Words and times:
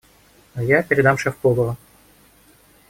Я 0.55 0.81
передам 0.81 1.19
шеф-повару. 1.19 1.77